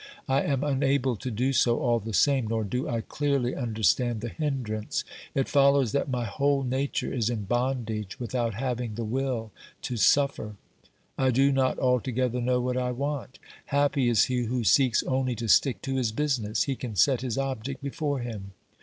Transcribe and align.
I 0.27 0.41
am 0.41 0.63
unable 0.63 1.15
to 1.17 1.29
do 1.29 1.53
so 1.53 1.77
all 1.77 1.99
the 1.99 2.11
same, 2.11 2.47
nor 2.47 2.63
do 2.63 2.89
I 2.89 3.01
clearly 3.01 3.53
understand 3.55 4.21
the 4.21 4.29
hindrance; 4.29 5.03
it 5.35 5.47
follows 5.47 5.91
that 5.91 6.09
my 6.09 6.25
whole 6.25 6.63
nature 6.63 7.13
is 7.13 7.29
in 7.29 7.43
bondage 7.43 8.19
without 8.19 8.55
having 8.55 8.95
the 8.95 9.03
will 9.05 9.51
to 9.83 9.97
suffer. 9.97 10.55
I 11.19 11.29
do 11.29 11.51
not 11.51 11.77
altogether 11.77 12.41
know 12.41 12.59
what 12.61 12.77
I 12.77 12.89
want. 12.89 13.37
Happy 13.65 14.09
is 14.09 14.23
he 14.23 14.45
who 14.45 14.63
seeks 14.63 15.03
only 15.03 15.35
to 15.35 15.47
stick 15.47 15.83
to 15.83 15.97
his 15.97 16.11
business; 16.11 16.63
he 16.63 16.75
can 16.75 16.95
set 16.95 17.21
his 17.21 17.37
object 17.37 17.83
before 17.83 18.21
him. 18.21 18.53